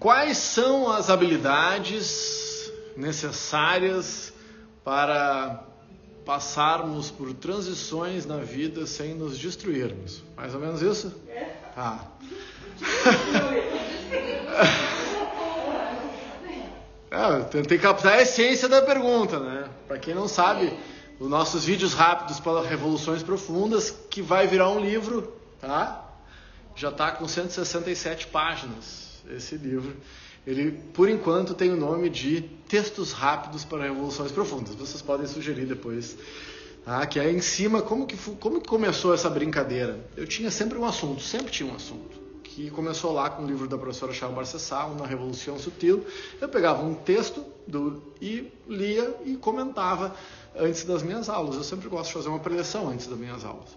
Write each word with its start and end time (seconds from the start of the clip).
Quais 0.00 0.38
são 0.38 0.90
as 0.92 1.10
habilidades 1.10 2.70
necessárias 2.96 4.32
para 4.84 5.64
passarmos 6.24 7.10
por 7.10 7.34
transições 7.34 8.24
na 8.24 8.36
vida 8.36 8.86
sem 8.86 9.14
nos 9.14 9.36
destruirmos? 9.36 10.22
Mais 10.36 10.54
ou 10.54 10.60
menos 10.60 10.82
isso? 10.82 11.12
Tá. 11.74 12.04
é, 17.10 17.40
eu 17.40 17.44
tentei 17.46 17.76
captar 17.76 18.18
a 18.18 18.22
essência 18.22 18.68
da 18.68 18.80
pergunta, 18.80 19.40
né? 19.40 19.68
Para 19.88 19.98
quem 19.98 20.14
não 20.14 20.28
sabe, 20.28 20.78
os 21.18 21.28
nossos 21.28 21.64
vídeos 21.64 21.92
rápidos 21.92 22.38
para 22.38 22.62
revoluções 22.62 23.24
profundas, 23.24 23.90
que 24.08 24.22
vai 24.22 24.46
virar 24.46 24.70
um 24.70 24.78
livro, 24.78 25.36
tá? 25.60 26.04
Já 26.76 26.90
está 26.90 27.10
com 27.10 27.26
167 27.26 28.28
páginas 28.28 29.07
esse 29.30 29.56
livro. 29.56 29.96
Ele, 30.46 30.72
por 30.94 31.08
enquanto, 31.08 31.54
tem 31.54 31.70
o 31.70 31.76
nome 31.76 32.08
de 32.08 32.40
Textos 32.68 33.12
Rápidos 33.12 33.64
para 33.64 33.84
Revoluções 33.84 34.32
Profundas. 34.32 34.74
Vocês 34.74 35.02
podem 35.02 35.26
sugerir 35.26 35.66
depois. 35.66 36.16
Tá? 36.84 37.04
Que 37.06 37.20
é 37.20 37.30
em 37.30 37.40
cima, 37.40 37.82
como 37.82 38.06
que, 38.06 38.16
como 38.36 38.60
que 38.60 38.68
começou 38.68 39.12
essa 39.12 39.28
brincadeira? 39.28 40.08
Eu 40.16 40.26
tinha 40.26 40.50
sempre 40.50 40.78
um 40.78 40.86
assunto, 40.86 41.20
sempre 41.20 41.50
tinha 41.50 41.70
um 41.70 41.74
assunto. 41.74 42.18
Que 42.42 42.70
começou 42.70 43.12
lá 43.12 43.28
com 43.28 43.44
o 43.44 43.46
livro 43.46 43.68
da 43.68 43.76
professora 43.76 44.12
Charles 44.12 44.36
Barcessal, 44.36 44.94
Na 44.94 45.06
Revolução 45.06 45.58
Sutil. 45.58 46.06
Eu 46.40 46.48
pegava 46.48 46.82
um 46.82 46.94
texto 46.94 47.44
do, 47.66 48.02
e 48.20 48.50
lia 48.66 49.14
e 49.26 49.36
comentava 49.36 50.14
antes 50.56 50.84
das 50.84 51.02
minhas 51.02 51.28
aulas. 51.28 51.56
Eu 51.56 51.64
sempre 51.64 51.88
gosto 51.88 52.08
de 52.08 52.14
fazer 52.14 52.28
uma 52.30 52.40
preleção 52.40 52.88
antes 52.88 53.06
das 53.06 53.18
minhas 53.18 53.44
aulas. 53.44 53.76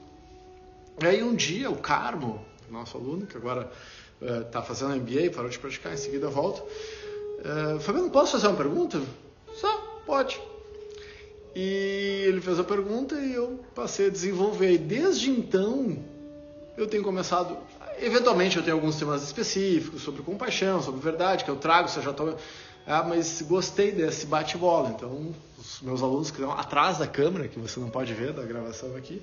E 1.02 1.06
aí 1.06 1.22
um 1.22 1.36
dia 1.36 1.70
o 1.70 1.76
Carmo, 1.76 2.44
nosso 2.70 2.98
aluno, 2.98 3.26
que 3.26 3.36
agora 3.36 3.70
está 4.22 4.60
eh, 4.60 4.64
fazendo 4.64 4.96
MBA, 4.96 5.32
parou 5.34 5.50
de 5.50 5.58
praticar, 5.58 5.94
em 5.94 5.98
seguida 5.98 6.30
volta. 6.30 6.62
Uh, 6.62 7.80
Fabiano, 7.80 8.10
posso 8.12 8.34
fazer 8.34 8.48
uma 8.48 8.56
pergunta? 8.56 9.02
Só, 9.56 10.02
pode. 10.06 10.40
E 11.56 12.26
ele 12.28 12.40
fez 12.40 12.60
a 12.60 12.64
pergunta 12.64 13.16
e 13.16 13.34
eu 13.34 13.60
passei 13.74 14.08
a 14.08 14.10
desenvolver. 14.10 14.72
E 14.72 14.78
desde 14.78 15.32
então, 15.32 15.98
eu 16.78 16.88
tenho 16.88 17.04
começado. 17.04 17.58
Eventualmente, 18.00 18.58
eu 18.58 18.64
tenho 18.64 18.76
alguns 18.76 18.96
temas 18.96 19.24
específicos 19.24 20.02
sobre 20.02 20.22
compaixão, 20.22 20.82
sobre 20.82 21.02
verdade, 21.02 21.44
que 21.44 21.50
eu 21.50 21.56
trago, 21.56 21.90
se 21.90 22.00
já 22.02 22.12
estou. 22.12 22.38
Ah, 22.86 23.04
mas 23.04 23.42
gostei 23.42 23.92
desse 23.92 24.26
bate-bola. 24.26 24.90
Então, 24.90 25.34
os 25.58 25.82
meus 25.82 26.02
alunos 26.02 26.32
que 26.32 26.38
estão 26.38 26.52
atrás 26.52 26.98
da 26.98 27.08
câmera, 27.08 27.48
que 27.48 27.60
você 27.60 27.80
não 27.80 27.90
pode 27.90 28.14
ver 28.14 28.34
da 28.34 28.44
gravação 28.44 28.96
aqui, 28.96 29.22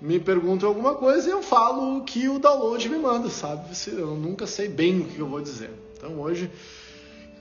me 0.00 0.18
perguntam 0.18 0.68
alguma 0.68 0.94
coisa 0.94 1.28
e 1.28 1.32
eu 1.32 1.42
falo 1.42 1.98
o 1.98 2.04
que 2.04 2.28
o 2.28 2.38
download 2.38 2.88
me 2.88 2.98
manda, 2.98 3.28
sabe? 3.28 3.68
Eu 3.88 4.14
nunca 4.14 4.46
sei 4.46 4.68
bem 4.68 5.00
o 5.00 5.04
que 5.04 5.18
eu 5.18 5.26
vou 5.26 5.40
dizer. 5.40 5.70
Então, 5.96 6.18
hoje, 6.18 6.50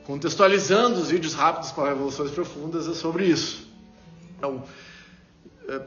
contextualizando 0.05 0.99
os 0.99 1.09
vídeos 1.09 1.33
rápidos 1.33 1.71
para 1.71 1.89
revoluções 1.89 2.31
profundas, 2.31 2.87
é 2.87 2.93
sobre 2.93 3.25
isso. 3.25 3.67
Então, 4.37 4.63
é, 5.67 5.81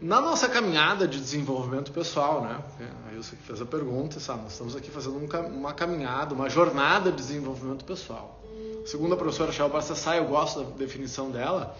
na 0.00 0.20
nossa 0.20 0.48
caminhada 0.48 1.08
de 1.08 1.18
desenvolvimento 1.18 1.90
pessoal, 1.92 2.42
né? 2.42 2.60
A 3.08 3.14
Ilse 3.14 3.34
que 3.34 3.42
fez 3.42 3.60
a 3.60 3.66
pergunta, 3.66 4.20
sabe? 4.20 4.42
Nós 4.42 4.52
estamos 4.52 4.76
aqui 4.76 4.90
fazendo 4.90 5.16
uma 5.48 5.72
caminhada, 5.72 6.34
uma 6.34 6.48
jornada 6.48 7.10
de 7.10 7.16
desenvolvimento 7.16 7.84
pessoal. 7.84 8.40
Segundo 8.86 9.14
a 9.14 9.16
professora 9.16 9.50
Shell 9.50 9.68
Bastassai, 9.68 10.18
eu 10.18 10.26
gosto 10.26 10.62
da 10.62 10.70
definição 10.76 11.30
dela, 11.30 11.76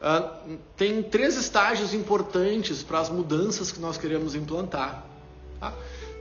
uh, 0.00 0.58
tem 0.76 1.02
três 1.02 1.36
estágios 1.36 1.94
importantes 1.94 2.82
para 2.82 3.00
as 3.00 3.08
mudanças 3.08 3.70
que 3.72 3.80
nós 3.80 3.96
queremos 3.96 4.34
implantar. 4.34 5.04
Tá? 5.60 5.72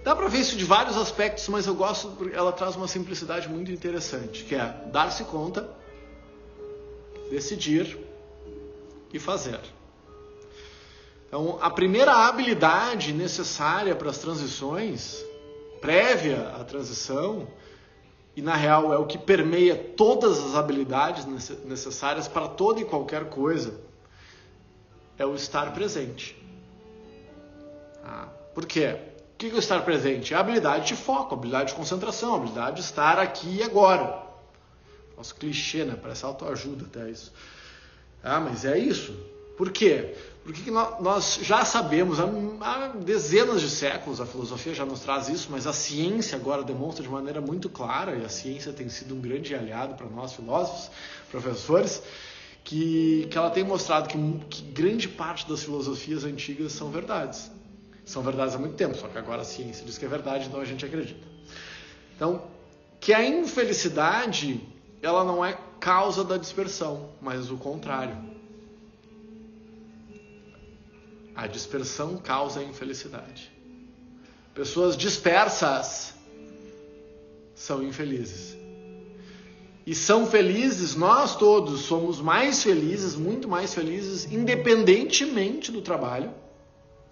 Dá 0.03 0.15
para 0.15 0.27
ver 0.27 0.39
isso 0.39 0.55
de 0.55 0.63
vários 0.63 0.97
aspectos, 0.97 1.47
mas 1.49 1.67
eu 1.67 1.75
gosto 1.75 2.09
porque 2.11 2.35
ela 2.35 2.51
traz 2.51 2.75
uma 2.75 2.87
simplicidade 2.87 3.49
muito 3.49 3.71
interessante, 3.71 4.43
que 4.43 4.55
é 4.55 4.65
dar-se 4.91 5.23
conta, 5.25 5.69
decidir 7.29 7.97
e 9.13 9.19
fazer. 9.19 9.59
Então, 11.27 11.59
a 11.61 11.69
primeira 11.69 12.13
habilidade 12.27 13.11
necessária 13.11 13.93
para 13.95 14.09
as 14.09 14.17
transições, 14.17 15.25
prévia 15.81 16.53
à 16.57 16.63
transição, 16.63 17.47
e 18.37 18.41
na 18.43 18.55
real 18.55 18.93
é 18.93 18.97
o 18.99 19.07
que 19.07 19.17
permeia 19.17 19.75
todas 19.75 20.37
as 20.37 20.53
habilidades 20.53 21.25
necessárias 21.65 22.27
para 22.27 22.47
toda 22.47 22.79
e 22.79 22.85
qualquer 22.85 23.31
coisa, 23.31 23.81
é 25.17 25.25
o 25.25 25.33
estar 25.33 25.73
presente. 25.73 26.37
Ah, 28.03 28.27
por 28.53 28.67
quê? 28.67 28.95
O 29.33 29.37
que 29.39 29.49
é 29.49 29.53
o 29.53 29.57
estar 29.57 29.83
presente? 29.83 30.35
É 30.35 30.37
a 30.37 30.41
habilidade 30.41 30.85
de 30.85 30.95
foco, 30.95 31.33
a 31.33 31.37
habilidade 31.37 31.69
de 31.69 31.75
concentração, 31.75 32.35
a 32.35 32.37
habilidade 32.37 32.75
de 32.75 32.81
estar 32.83 33.17
aqui 33.17 33.55
e 33.55 33.63
agora. 33.63 34.23
Nosso 35.17 35.33
clichê, 35.33 35.83
né? 35.83 35.97
Parece 35.99 36.23
autoajuda 36.23 36.85
até 36.85 37.09
isso. 37.09 37.33
Ah, 38.23 38.39
mas 38.39 38.65
é 38.65 38.77
isso. 38.77 39.17
Por 39.57 39.71
quê? 39.71 40.13
Porque 40.43 40.71
nós 40.71 41.39
já 41.41 41.65
sabemos, 41.65 42.19
há 42.61 42.87
dezenas 43.03 43.59
de 43.59 43.69
séculos, 43.69 44.21
a 44.21 44.25
filosofia 44.25 44.73
já 44.73 44.85
nos 44.85 45.01
traz 45.01 45.27
isso, 45.27 45.49
mas 45.51 45.67
a 45.67 45.73
ciência 45.73 46.37
agora 46.37 46.63
demonstra 46.63 47.03
de 47.03 47.09
maneira 47.09 47.41
muito 47.41 47.67
clara, 47.67 48.15
e 48.15 48.23
a 48.23 48.29
ciência 48.29 48.71
tem 48.71 48.87
sido 48.87 49.13
um 49.13 49.19
grande 49.19 49.53
aliado 49.53 49.95
para 49.95 50.07
nós, 50.07 50.31
filósofos, 50.31 50.89
professores, 51.29 52.01
que, 52.63 53.27
que 53.29 53.37
ela 53.37 53.49
tem 53.49 53.63
mostrado 53.63 54.07
que, 54.07 54.17
que 54.49 54.61
grande 54.71 55.09
parte 55.09 55.49
das 55.49 55.63
filosofias 55.63 56.23
antigas 56.23 56.71
são 56.71 56.91
verdades. 56.91 57.51
São 58.05 58.21
verdades 58.21 58.55
há 58.55 58.57
muito 58.57 58.75
tempo, 58.75 58.95
só 58.95 59.09
que 59.09 59.17
agora 59.17 59.41
a 59.41 59.45
ciência 59.45 59.85
diz 59.85 59.97
que 59.97 60.05
é 60.05 60.07
verdade, 60.07 60.47
então 60.47 60.61
a 60.61 60.65
gente 60.65 60.85
acredita. 60.85 61.27
Então, 62.15 62.43
que 63.01 63.13
a 63.13 63.25
infelicidade, 63.25 64.61
ela 65.01 65.25
não 65.25 65.43
é 65.43 65.57
causa 65.79 66.23
da 66.23 66.37
dispersão, 66.37 67.09
mas 67.21 67.51
o 67.51 67.57
contrário. 67.57 68.15
A 71.37 71.45
dispersão 71.45 72.17
causa 72.17 72.61
a 72.61 72.63
infelicidade. 72.63 73.51
Pessoas 74.55 74.97
dispersas 74.97 76.15
são 77.53 77.83
infelizes. 77.83 78.57
E 79.85 79.93
são 79.93 80.25
felizes, 80.25 80.95
nós 80.95 81.35
todos 81.35 81.81
somos 81.81 82.19
mais 82.19 82.63
felizes, 82.63 83.15
muito 83.15 83.47
mais 83.47 83.71
felizes, 83.71 84.25
independentemente 84.31 85.71
do 85.71 85.79
trabalho. 85.79 86.31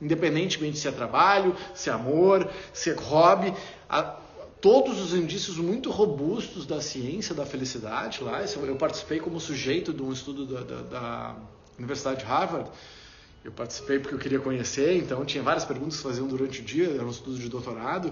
Independentemente 0.02 0.80
se 0.80 0.88
é 0.88 0.92
trabalho, 0.92 1.56
se 1.76 1.92
é 1.92 1.94
amor, 1.94 2.50
se 2.74 2.90
é 2.90 2.94
hobby. 2.94 3.54
A, 3.88 4.18
todos 4.60 5.00
os 5.00 5.14
indícios 5.14 5.58
muito 5.58 5.92
robustos 5.92 6.66
da 6.66 6.82
ciência 6.82 7.36
da 7.36 7.46
felicidade 7.46 8.24
lá. 8.24 8.44
Eu 8.44 8.76
participei 8.76 9.20
como 9.20 9.40
sujeito 9.40 9.94
de 9.94 10.02
um 10.02 10.12
estudo 10.12 10.48
da, 10.48 10.62
da, 10.62 10.82
da 10.82 11.36
Universidade 11.78 12.22
de 12.22 12.26
Harvard 12.26 12.72
eu 13.46 13.52
participei 13.52 14.00
porque 14.00 14.16
eu 14.16 14.18
queria 14.18 14.40
conhecer, 14.40 14.98
então 14.98 15.24
tinha 15.24 15.44
várias 15.44 15.64
perguntas 15.64 15.98
que 15.98 16.02
faziam 16.02 16.26
durante 16.26 16.62
o 16.62 16.64
dia, 16.64 16.90
era 16.90 17.06
um 17.06 17.12
estudo 17.12 17.38
de 17.38 17.48
doutorado, 17.48 18.12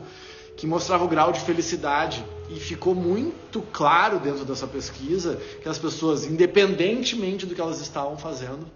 que 0.55 0.67
mostrava 0.67 1.03
o 1.03 1.07
grau 1.07 1.31
de 1.31 1.39
felicidade. 1.39 2.23
E 2.51 2.59
ficou 2.59 2.93
muito 2.93 3.59
claro 3.73 4.19
dentro 4.19 4.45
dessa 4.45 4.67
pesquisa 4.67 5.41
que 5.63 5.67
as 5.67 5.79
pessoas, 5.79 6.23
independentemente 6.23 7.47
do 7.47 7.55
que 7.55 7.61
elas 7.61 7.81
estavam 7.81 8.15
fazendo, 8.15 8.67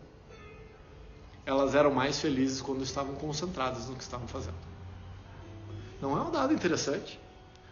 elas 1.45 1.75
eram 1.75 1.91
mais 1.91 2.19
felizes 2.19 2.59
quando 2.59 2.81
estavam 2.81 3.13
concentradas 3.13 3.87
no 3.87 3.95
que 3.95 4.01
estavam 4.01 4.27
fazendo. 4.27 4.57
Não 6.01 6.17
é 6.17 6.21
um 6.21 6.31
dado 6.31 6.55
interessante? 6.55 7.19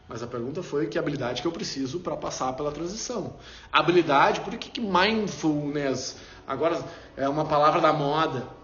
Mas 0.08 0.22
a 0.22 0.28
pergunta 0.28 0.62
foi 0.62 0.86
que 0.86 1.00
habilidade 1.00 1.42
que 1.42 1.48
eu 1.48 1.52
preciso 1.52 2.02
para 2.02 2.16
passar 2.16 2.54
pela 2.54 2.72
transição. 2.72 3.34
Habilidade, 3.72 4.42
por 4.42 4.56
que, 4.56 4.70
que 4.70 4.80
mindfulness 4.80 6.18
agora 6.46 6.80
é 7.18 7.28
uma 7.28 7.46
palavra 7.46 7.82
da 7.82 7.92
moda? 7.92 8.55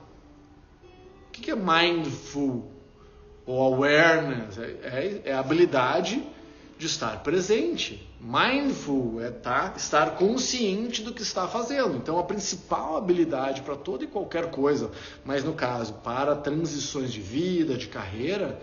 Que 1.41 1.52
é 1.52 1.56
mindful 1.56 2.72
ou 3.46 3.74
awareness? 3.74 4.57
É, 4.57 4.63
é, 4.63 5.22
é 5.25 5.34
a 5.34 5.40
habilidade 5.40 6.24
de 6.81 6.88
estar 6.88 7.22
presente. 7.22 8.08
Mindful 8.20 9.22
é 9.22 9.29
tá, 9.29 9.73
estar 9.78 10.16
consciente 10.16 11.03
do 11.03 11.14
que 11.14 11.22
está 11.22 11.47
fazendo. 11.47 11.96
Então, 11.96 12.17
a 12.17 12.23
principal 12.23 12.97
habilidade 12.97 13.61
para 13.61 13.76
toda 13.76 14.03
e 14.03 14.08
qualquer 14.08 14.49
coisa, 14.49 14.90
mas 15.23 15.43
no 15.43 15.53
caso, 15.53 15.93
para 15.96 16.35
transições 16.35 17.14
de 17.14 17.22
vida, 17.22 17.78
de 17.78 17.88
carreira, 17.88 18.59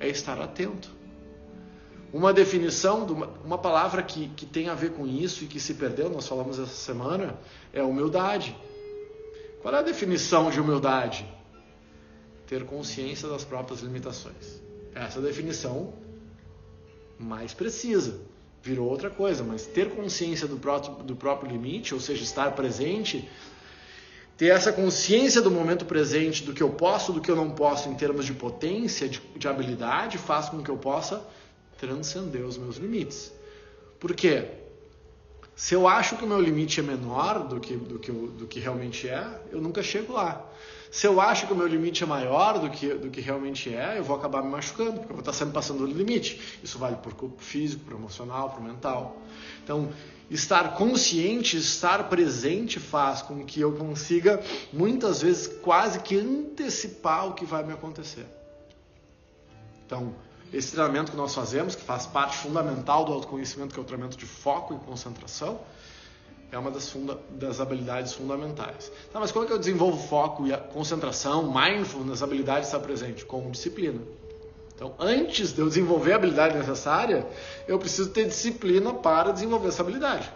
é 0.00 0.08
estar 0.08 0.40
atento. 0.40 0.90
Uma 2.12 2.32
definição, 2.32 3.06
de 3.06 3.12
uma, 3.12 3.28
uma 3.44 3.58
palavra 3.58 4.02
que, 4.02 4.28
que 4.30 4.46
tem 4.46 4.68
a 4.68 4.74
ver 4.74 4.90
com 4.92 5.06
isso 5.06 5.44
e 5.44 5.46
que 5.46 5.58
se 5.58 5.74
perdeu, 5.74 6.08
nós 6.10 6.26
falamos 6.26 6.58
essa 6.58 6.74
semana, 6.74 7.38
é 7.72 7.82
humildade. 7.82 8.56
Qual 9.62 9.74
é 9.74 9.78
a 9.78 9.82
definição 9.82 10.50
de 10.50 10.60
humildade? 10.60 11.24
Ter 12.54 12.64
consciência 12.64 13.28
das 13.28 13.44
próprias 13.44 13.80
limitações. 13.80 14.62
Essa 14.94 15.20
definição 15.20 15.92
mais 17.18 17.52
precisa. 17.52 18.20
Virou 18.62 18.88
outra 18.88 19.10
coisa, 19.10 19.42
mas 19.42 19.66
ter 19.66 19.90
consciência 19.90 20.46
do 20.46 20.56
próprio, 20.56 21.04
do 21.04 21.16
próprio 21.16 21.50
limite, 21.50 21.92
ou 21.92 22.00
seja, 22.00 22.22
estar 22.22 22.52
presente, 22.52 23.28
ter 24.36 24.52
essa 24.52 24.72
consciência 24.72 25.42
do 25.42 25.50
momento 25.50 25.84
presente, 25.84 26.44
do 26.44 26.52
que 26.52 26.62
eu 26.62 26.70
posso, 26.70 27.12
do 27.12 27.20
que 27.20 27.28
eu 27.28 27.34
não 27.34 27.50
posso 27.50 27.88
em 27.88 27.94
termos 27.94 28.24
de 28.24 28.32
potência, 28.32 29.08
de, 29.08 29.20
de 29.36 29.48
habilidade, 29.48 30.16
faz 30.16 30.48
com 30.48 30.62
que 30.62 30.70
eu 30.70 30.78
possa 30.78 31.26
transcender 31.76 32.44
os 32.44 32.56
meus 32.56 32.76
limites. 32.76 33.32
Por 33.98 34.14
quê? 34.14 34.48
Se 35.56 35.74
eu 35.74 35.88
acho 35.88 36.16
que 36.16 36.24
o 36.24 36.28
meu 36.28 36.40
limite 36.40 36.78
é 36.78 36.82
menor 36.84 37.48
do 37.48 37.58
que, 37.58 37.76
do 37.76 37.98
que, 37.98 38.12
do 38.12 38.46
que 38.46 38.60
realmente 38.60 39.08
é, 39.08 39.40
eu 39.50 39.60
nunca 39.60 39.82
chego 39.82 40.12
lá. 40.12 40.48
Se 40.94 41.08
eu 41.08 41.20
acho 41.20 41.48
que 41.48 41.52
o 41.52 41.56
meu 41.56 41.66
limite 41.66 42.04
é 42.04 42.06
maior 42.06 42.60
do 42.60 42.70
que, 42.70 42.94
do 42.94 43.10
que 43.10 43.20
realmente 43.20 43.68
é, 43.74 43.98
eu 43.98 44.04
vou 44.04 44.14
acabar 44.14 44.44
me 44.44 44.48
machucando, 44.48 44.92
porque 44.92 45.10
eu 45.10 45.16
vou 45.16 45.22
estar 45.22 45.32
sempre 45.32 45.52
passando 45.52 45.84
do 45.84 45.86
limite. 45.86 46.60
Isso 46.62 46.78
vale 46.78 46.94
para 46.94 47.10
o 47.10 47.14
corpo 47.16 47.42
físico, 47.42 47.84
para 47.84 47.96
o 47.96 47.98
emocional, 47.98 48.50
para 48.50 48.60
o 48.60 48.62
mental. 48.62 49.16
Então, 49.64 49.92
estar 50.30 50.76
consciente, 50.76 51.56
estar 51.56 52.08
presente 52.08 52.78
faz 52.78 53.22
com 53.22 53.44
que 53.44 53.60
eu 53.60 53.72
consiga, 53.72 54.40
muitas 54.72 55.20
vezes, 55.20 55.48
quase 55.48 55.98
que 55.98 56.16
antecipar 56.16 57.26
o 57.26 57.34
que 57.34 57.44
vai 57.44 57.64
me 57.64 57.72
acontecer. 57.72 58.26
Então, 59.84 60.14
esse 60.52 60.70
treinamento 60.70 61.10
que 61.10 61.16
nós 61.16 61.34
fazemos, 61.34 61.74
que 61.74 61.82
faz 61.82 62.06
parte 62.06 62.36
fundamental 62.36 63.04
do 63.04 63.12
autoconhecimento, 63.12 63.74
que 63.74 63.80
é 63.80 63.82
o 63.82 63.84
treinamento 63.84 64.16
de 64.16 64.26
foco 64.26 64.74
e 64.74 64.86
concentração, 64.86 65.58
é 66.54 66.58
uma 66.58 66.70
das, 66.70 66.88
funda 66.88 67.18
das 67.30 67.60
habilidades 67.60 68.12
fundamentais. 68.12 68.90
Tá, 69.12 69.18
mas 69.18 69.32
como 69.32 69.44
é 69.44 69.48
que 69.48 69.52
eu 69.52 69.58
desenvolvo 69.58 70.06
foco 70.06 70.46
e 70.46 70.56
concentração, 70.72 71.52
mindfulness, 71.52 72.22
habilidade 72.22 72.66
estar 72.66 72.78
presente? 72.78 73.24
Com 73.24 73.50
disciplina. 73.50 74.00
Então, 74.74 74.94
antes 74.98 75.52
de 75.52 75.60
eu 75.60 75.68
desenvolver 75.68 76.12
a 76.12 76.16
habilidade 76.16 76.56
necessária, 76.56 77.26
eu 77.66 77.78
preciso 77.78 78.10
ter 78.10 78.26
disciplina 78.26 78.92
para 78.92 79.32
desenvolver 79.32 79.68
essa 79.68 79.82
habilidade. 79.82 80.30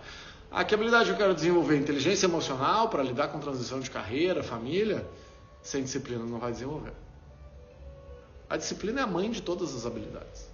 Ah, 0.50 0.64
que 0.64 0.74
habilidade 0.74 1.10
eu 1.10 1.16
quero 1.16 1.34
desenvolver? 1.34 1.76
Inteligência 1.76 2.26
emocional 2.26 2.88
para 2.88 3.02
lidar 3.02 3.28
com 3.28 3.38
transição 3.38 3.80
de 3.80 3.90
carreira, 3.90 4.42
família? 4.42 5.06
Sem 5.62 5.82
disciplina 5.82 6.24
não 6.24 6.38
vai 6.38 6.52
desenvolver. 6.52 6.92
A 8.48 8.56
disciplina 8.56 9.00
é 9.00 9.04
a 9.04 9.06
mãe 9.06 9.30
de 9.30 9.42
todas 9.42 9.74
as 9.74 9.84
habilidades. 9.84 10.48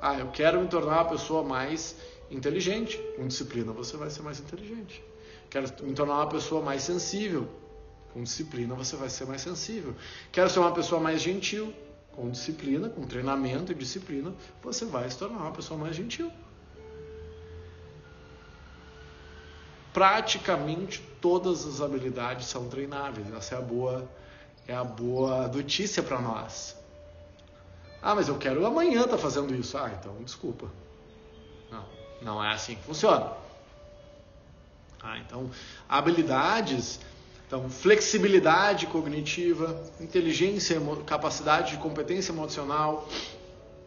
Ah, 0.00 0.18
eu 0.18 0.28
quero 0.28 0.60
me 0.60 0.68
tornar 0.68 1.02
uma 1.02 1.04
pessoa 1.04 1.42
mais 1.42 1.96
inteligente. 2.32 2.98
Com 3.16 3.26
disciplina 3.26 3.72
você 3.72 3.96
vai 3.96 4.10
ser 4.10 4.22
mais 4.22 4.40
inteligente. 4.40 5.02
Quero 5.50 5.66
me 5.82 5.94
tornar 5.94 6.14
uma 6.14 6.28
pessoa 6.28 6.62
mais 6.62 6.82
sensível. 6.82 7.48
Com 8.12 8.22
disciplina 8.22 8.74
você 8.74 8.96
vai 8.96 9.08
ser 9.08 9.26
mais 9.26 9.40
sensível. 9.40 9.94
Quero 10.30 10.48
ser 10.50 10.58
uma 10.58 10.72
pessoa 10.72 11.00
mais 11.00 11.20
gentil. 11.20 11.72
Com 12.12 12.30
disciplina, 12.30 12.90
com 12.90 13.06
treinamento 13.06 13.72
e 13.72 13.74
disciplina, 13.74 14.34
você 14.62 14.84
vai 14.84 15.08
se 15.08 15.16
tornar 15.16 15.38
uma 15.38 15.52
pessoa 15.52 15.80
mais 15.80 15.96
gentil. 15.96 16.30
Praticamente 19.94 21.02
todas 21.22 21.66
as 21.66 21.80
habilidades 21.80 22.46
são 22.48 22.68
treináveis. 22.68 23.32
Essa 23.32 23.54
é 23.54 23.58
a 23.58 23.62
boa 23.62 24.10
é 24.66 24.74
a 24.74 24.84
boa 24.84 25.48
notícia 25.48 26.02
para 26.02 26.20
nós. 26.20 26.76
Ah, 28.00 28.14
mas 28.14 28.28
eu 28.28 28.36
quero 28.36 28.64
amanhã 28.66 29.02
estar 29.02 29.12
tá 29.12 29.18
fazendo 29.18 29.54
isso. 29.54 29.76
Ah, 29.78 29.90
então 29.98 30.14
desculpa. 30.22 30.70
Não, 31.70 31.84
não 32.22 32.42
é 32.42 32.52
assim 32.52 32.74
que 32.74 32.82
funciona. 32.82 33.32
Ah, 35.02 35.18
então 35.18 35.50
habilidades, 35.88 37.00
então 37.46 37.68
flexibilidade 37.68 38.86
cognitiva, 38.86 39.82
inteligência, 40.00 40.80
capacidade 41.04 41.72
de 41.72 41.78
competência 41.78 42.32
emocional 42.32 43.08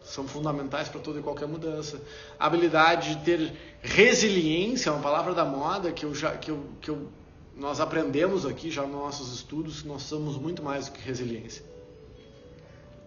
são 0.04 0.28
fundamentais 0.28 0.88
para 0.88 1.00
toda 1.00 1.18
e 1.18 1.22
qualquer 1.22 1.48
mudança. 1.48 2.00
habilidade 2.38 3.16
de 3.16 3.24
ter 3.24 3.52
resiliência, 3.82 4.90
é 4.90 4.92
uma 4.92 5.02
palavra 5.02 5.34
da 5.34 5.44
moda 5.44 5.90
que 5.90 6.04
eu 6.04 6.14
já 6.14 6.36
que 6.36 6.50
eu, 6.50 6.64
que 6.80 6.90
eu 6.90 7.10
nós 7.56 7.80
aprendemos 7.80 8.44
aqui 8.44 8.70
já 8.70 8.82
nos 8.82 8.92
nossos 8.92 9.34
estudos 9.34 9.82
nós 9.82 10.02
somos 10.02 10.36
muito 10.36 10.62
mais 10.62 10.86
do 10.86 10.92
que 10.92 11.00
resiliência. 11.00 11.64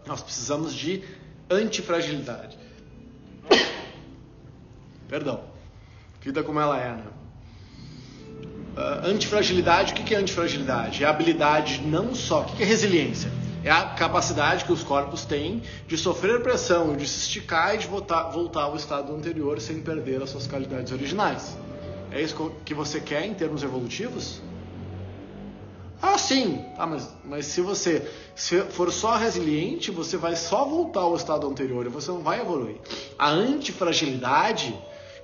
Nós 0.06 0.22
precisamos 0.22 0.74
de 0.74 1.04
antifragilidade. 1.50 2.58
Perdão. 5.10 5.42
Vida 6.22 6.44
como 6.44 6.60
ela 6.60 6.80
é, 6.80 6.92
né? 6.92 7.04
Uh, 8.78 9.08
antifragilidade, 9.08 9.92
o 9.92 9.96
que 9.96 10.14
é 10.14 10.18
antifragilidade? 10.18 11.04
É 11.04 11.08
a 11.08 11.10
habilidade 11.10 11.82
não 11.82 12.14
só. 12.14 12.42
O 12.42 12.46
que 12.46 12.64
é 12.64 12.66
resiliência? 12.66 13.32
É 13.64 13.72
a 13.72 13.88
capacidade 13.88 14.64
que 14.64 14.72
os 14.72 14.84
corpos 14.84 15.26
têm 15.26 15.64
de 15.88 15.98
sofrer 15.98 16.42
pressão, 16.42 16.96
de 16.96 17.08
se 17.08 17.20
esticar 17.20 17.76
e 17.76 17.80
de 17.80 17.88
voltar, 17.88 18.30
voltar 18.30 18.64
ao 18.64 18.76
estado 18.76 19.14
anterior 19.14 19.60
sem 19.60 19.82
perder 19.82 20.22
as 20.22 20.30
suas 20.30 20.48
qualidades 20.48 20.94
originais. 20.94 21.58
É 22.12 22.22
isso 22.22 22.52
que 22.64 22.74
você 22.74 23.02
quer 23.02 23.26
em 23.26 23.34
termos 23.34 23.64
evolutivos? 23.64 24.42
Ah, 26.02 26.18
sim. 26.18 26.64
Ah, 26.78 26.88
mas, 26.88 27.10
mas 27.26 27.46
se 27.48 27.60
você 27.60 28.10
se 28.34 28.62
for 28.62 28.92
só 28.92 29.18
resiliente, 29.18 29.92
você 29.92 30.16
vai 30.16 30.36
só 30.36 30.64
voltar 30.64 31.02
ao 31.02 31.16
estado 31.16 31.46
anterior 31.46 31.86
e 31.86 31.90
você 31.90 32.10
não 32.10 32.22
vai 32.22 32.40
evoluir. 32.40 32.78
A 33.18 33.30
antifragilidade, 33.30 34.74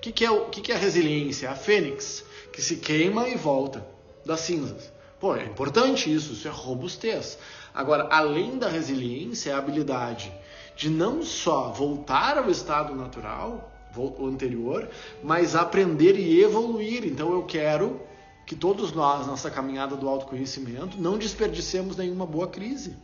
que, 0.06 0.12
que, 0.12 0.26
é, 0.26 0.40
que, 0.52 0.62
que 0.62 0.72
é 0.72 0.76
a 0.76 0.78
resiliência? 0.78 1.50
A 1.50 1.56
fênix, 1.56 2.24
que 2.52 2.62
se 2.62 2.76
queima 2.76 3.28
e 3.28 3.36
volta 3.36 3.86
das 4.24 4.42
cinzas. 4.42 4.92
Pô, 5.20 5.36
é 5.36 5.46
importante 5.46 6.14
isso, 6.14 6.34
isso 6.34 6.48
é 6.48 6.52
robustez. 6.52 7.40
Agora, 7.74 8.08
além 8.12 8.58
da 8.58 8.68
resiliência, 8.68 9.50
é 9.50 9.54
a 9.54 9.58
habilidade 9.58 10.32
de 10.76 10.90
não 10.90 11.24
só 11.24 11.72
voltar 11.72 12.38
ao 12.38 12.52
estado 12.52 12.94
natural, 12.94 13.72
o 13.96 14.28
anterior, 14.28 14.90
mas 15.24 15.56
aprender 15.56 16.20
e 16.20 16.44
evoluir. 16.44 17.06
Então 17.06 17.32
eu 17.32 17.44
quero 17.44 18.02
que 18.46 18.56
todos 18.56 18.92
nós, 18.92 19.26
nessa 19.26 19.50
caminhada 19.50 19.96
do 19.96 20.08
autoconhecimento, 20.08 21.02
não 21.02 21.18
desperdicemos 21.18 21.96
nenhuma 21.96 22.26
boa 22.26 22.48
crise. 22.48 22.96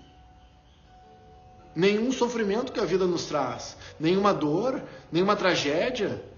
Nenhum 1.73 2.11
sofrimento 2.11 2.73
que 2.73 2.79
a 2.79 2.85
vida 2.85 3.05
nos 3.05 3.25
traz, 3.25 3.77
nenhuma 3.97 4.33
dor, 4.33 4.83
nenhuma 5.09 5.35
tragédia. 5.35 6.29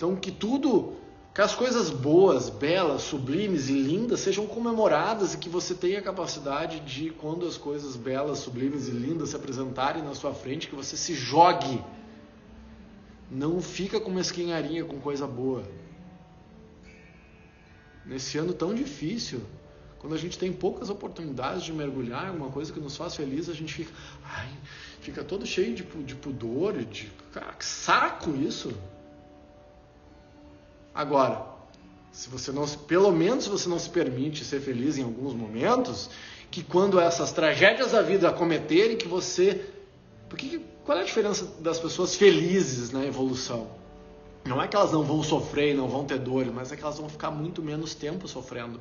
Então 0.00 0.16
que 0.16 0.30
tudo, 0.30 0.94
que 1.34 1.42
as 1.42 1.54
coisas 1.54 1.90
boas, 1.90 2.48
belas, 2.48 3.02
sublimes 3.02 3.68
e 3.68 3.74
lindas 3.74 4.20
sejam 4.20 4.46
comemoradas 4.46 5.34
e 5.34 5.36
que 5.36 5.50
você 5.50 5.74
tenha 5.74 5.98
a 5.98 6.02
capacidade 6.02 6.80
de, 6.80 7.10
quando 7.10 7.46
as 7.46 7.58
coisas 7.58 7.96
belas, 7.96 8.38
sublimes 8.38 8.88
e 8.88 8.92
lindas 8.92 9.28
se 9.28 9.36
apresentarem 9.36 10.02
na 10.02 10.14
sua 10.14 10.32
frente, 10.32 10.68
que 10.68 10.74
você 10.74 10.96
se 10.96 11.12
jogue 11.12 11.84
não 13.30 13.60
fica 13.60 14.00
com 14.00 14.10
mesquinharia 14.10 14.86
com 14.86 14.98
coisa 14.98 15.26
boa. 15.26 15.64
Nesse 18.06 18.38
ano 18.38 18.54
tão 18.54 18.74
difícil, 18.74 19.42
quando 19.98 20.14
a 20.14 20.18
gente 20.18 20.38
tem 20.38 20.50
poucas 20.50 20.88
oportunidades 20.88 21.62
de 21.62 21.74
mergulhar 21.74 22.24
em 22.24 22.28
alguma 22.28 22.50
coisa 22.50 22.72
que 22.72 22.80
nos 22.80 22.96
faz 22.96 23.14
feliz, 23.16 23.50
a 23.50 23.54
gente 23.54 23.74
fica, 23.74 23.92
ai, 24.24 24.48
fica 25.02 25.22
todo 25.22 25.44
cheio 25.44 25.74
de, 25.74 25.82
de 25.82 26.14
pudor, 26.14 26.82
de 26.86 27.12
cara, 27.34 27.52
que 27.52 27.66
saco 27.66 28.34
isso. 28.34 28.74
Agora, 31.00 31.46
se 32.12 32.28
você 32.28 32.52
não, 32.52 32.68
pelo 32.68 33.10
menos 33.10 33.44
se 33.44 33.50
você 33.50 33.66
não 33.66 33.78
se 33.78 33.88
permite 33.88 34.44
ser 34.44 34.60
feliz 34.60 34.98
em 34.98 35.02
alguns 35.02 35.32
momentos, 35.32 36.10
que 36.50 36.62
quando 36.62 37.00
essas 37.00 37.32
tragédias 37.32 37.92
da 37.92 38.02
vida 38.02 38.28
acometerem, 38.28 38.98
que 38.98 39.08
você, 39.08 39.64
porque 40.28 40.60
qual 40.84 40.98
é 40.98 41.00
a 41.00 41.04
diferença 41.04 41.46
das 41.58 41.80
pessoas 41.80 42.16
felizes 42.16 42.90
na 42.90 43.02
evolução? 43.02 43.68
Não 44.44 44.60
é 44.60 44.68
que 44.68 44.76
elas 44.76 44.92
não 44.92 45.02
vão 45.02 45.22
sofrer, 45.22 45.74
não 45.74 45.88
vão 45.88 46.04
ter 46.04 46.18
dor, 46.18 46.44
mas 46.52 46.70
é 46.70 46.76
que 46.76 46.82
elas 46.82 46.98
vão 46.98 47.08
ficar 47.08 47.30
muito 47.30 47.62
menos 47.62 47.94
tempo 47.94 48.28
sofrendo. 48.28 48.78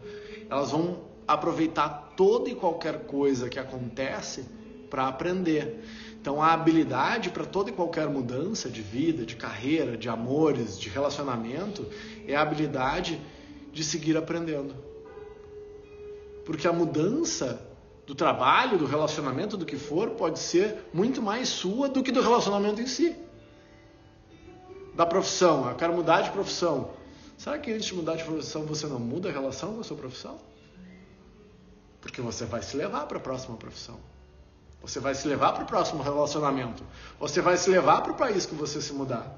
Elas 0.50 0.72
vão 0.72 1.00
aproveitar 1.26 2.16
toda 2.18 2.50
e 2.50 2.56
qualquer 2.56 3.06
coisa 3.06 3.48
que 3.48 3.58
acontece 3.58 4.44
para 4.90 5.08
aprender. 5.08 5.86
Então, 6.22 6.42
a 6.42 6.52
habilidade 6.52 7.30
para 7.30 7.46
toda 7.46 7.70
e 7.70 7.74
qualquer 7.74 8.08
mudança 8.10 8.70
de 8.70 8.82
vida, 8.82 9.26
de 9.26 9.36
carreira, 9.36 9.96
de 9.96 10.10
amores, 10.10 10.78
de 10.78 10.90
relacionamento, 10.90 11.86
é 12.28 12.36
a 12.36 12.42
habilidade 12.42 13.20
de 13.72 13.84
seguir 13.84 14.18
aprendendo. 14.18 14.76
Porque 16.46 16.68
a 16.68 16.74
mudança 16.74 17.66
do 18.06 18.14
trabalho, 18.14 18.78
do 18.78 18.86
relacionamento, 18.86 19.56
do 19.56 19.66
que 19.66 19.78
for, 19.78 20.10
pode 20.12 20.40
ser 20.40 20.80
muito 20.94 21.22
mais 21.22 21.48
sua 21.48 21.88
do 21.88 22.04
que 22.04 22.12
do 22.12 22.22
relacionamento 22.22 22.82
em 22.82 22.88
si. 22.88 23.16
Da 24.96 25.06
profissão, 25.06 25.70
eu 25.70 25.76
quero 25.76 25.94
mudar 25.94 26.22
de 26.22 26.32
profissão. 26.32 26.90
Será 27.38 27.58
que 27.58 27.72
antes 27.72 27.86
de 27.86 27.94
mudar 27.94 28.16
de 28.16 28.24
profissão 28.26 28.64
você 28.64 28.88
não 28.88 29.00
muda 29.00 29.30
a 29.30 29.32
relação 29.32 29.76
com 29.76 29.80
a 29.80 29.84
sua 29.84 29.96
profissão? 29.96 30.38
Porque 32.02 32.20
você 32.20 32.44
vai 32.46 32.62
se 32.62 32.76
levar 32.76 33.06
para 33.06 33.18
a 33.18 33.22
próxima 33.22 33.56
profissão. 33.56 33.98
Você 34.82 35.00
vai 35.00 35.14
se 35.14 35.28
levar 35.28 35.54
para 35.54 35.64
o 35.64 35.68
próximo 35.68 36.02
relacionamento. 36.02 36.84
Você 37.20 37.42
vai 37.42 37.58
se 37.58 37.70
levar 37.70 38.02
para 38.02 38.12
o 38.12 38.16
país 38.16 38.46
que 38.46 38.56
você 38.56 38.82
se 38.82 38.94
mudar. 38.94 39.38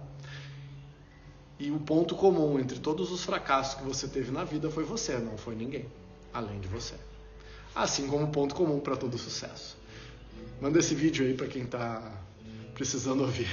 E 1.59 1.71
o 1.71 1.79
ponto 1.79 2.15
comum 2.15 2.59
entre 2.59 2.79
todos 2.79 3.11
os 3.11 3.23
fracassos 3.23 3.75
que 3.75 3.83
você 3.83 4.07
teve 4.07 4.31
na 4.31 4.43
vida 4.43 4.69
foi 4.69 4.83
você, 4.83 5.17
não 5.17 5.37
foi 5.37 5.55
ninguém, 5.55 5.85
além 6.33 6.59
de 6.59 6.67
você 6.67 6.95
assim 7.75 8.07
como 8.07 8.27
ponto 8.27 8.53
comum 8.53 8.79
para 8.79 8.95
todo 8.95 9.17
sucesso. 9.17 9.77
Manda 10.61 10.79
esse 10.79 10.93
vídeo 10.93 11.25
aí 11.25 11.33
para 11.33 11.47
quem 11.47 11.63
está 11.63 12.01
precisando 12.73 13.21
ouvir. 13.21 13.49